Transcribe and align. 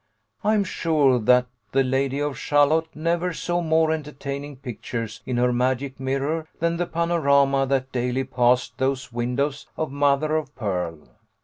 I 0.43 0.55
am 0.55 0.63
sure 0.63 1.19
that 1.19 1.45
the 1.73 1.83
Lady 1.83 2.19
of 2.19 2.35
Shalott 2.35 2.87
never 2.95 3.33
saw 3.33 3.61
more 3.61 3.91
entertaining 3.91 4.55
pictures 4.55 5.21
in 5.27 5.37
her 5.37 5.53
magic 5.53 5.99
mirror 5.99 6.47
than 6.59 6.77
the 6.77 6.87
panorama 6.87 7.67
that 7.67 7.91
daily 7.91 8.23
passed 8.23 8.79
those 8.79 9.13
windows 9.13 9.67
of 9.77 9.91
mother 9.91 10.35
of 10.37 10.55
pearl. 10.55 11.07